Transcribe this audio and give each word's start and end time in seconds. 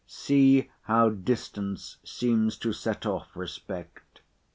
See 0.07 0.71
how 0.85 1.09
distance 1.09 1.97
seems 2.03 2.57
to 2.57 2.73
set 2.73 3.05
off 3.05 3.35
respect! 3.35 4.21